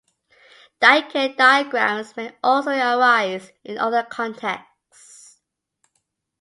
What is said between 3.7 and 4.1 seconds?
other